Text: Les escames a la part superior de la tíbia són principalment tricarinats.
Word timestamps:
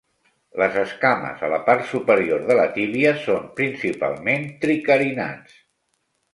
Les 0.61 0.77
escames 0.83 1.43
a 1.47 1.49
la 1.51 1.59
part 1.67 1.85
superior 1.91 2.41
de 2.49 2.57
la 2.61 2.65
tíbia 2.79 3.13
són 3.27 3.47
principalment 3.61 4.51
tricarinats. 4.67 5.65